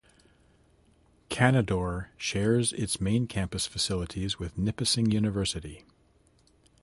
Canadore 1.29 2.07
shares 2.17 2.73
its 2.73 2.99
main 2.99 3.27
campus 3.27 3.67
facilities 3.67 4.39
with 4.39 4.57
Nipissing 4.57 5.11
University. 5.11 5.85